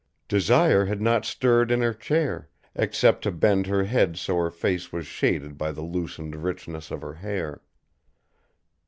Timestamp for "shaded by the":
5.05-5.83